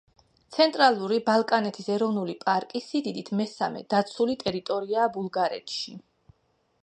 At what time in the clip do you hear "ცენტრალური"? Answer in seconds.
0.55-1.19